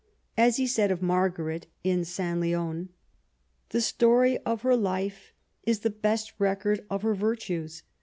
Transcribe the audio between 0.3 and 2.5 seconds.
As he says of Marguerite in St.